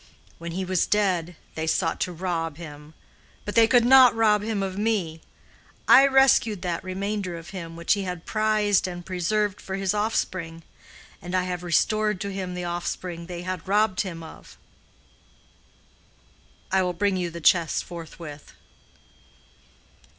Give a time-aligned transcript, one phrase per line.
[0.39, 2.95] When he was dead, they sought to rob him;
[3.45, 5.21] but they could not rob him of me.
[5.87, 10.63] I rescued that remainder of him which he had prized and preserved for his offspring.
[11.21, 14.57] And I have restored to him the offspring they had robbed him of.
[16.71, 18.53] I will bring you the chest forthwith."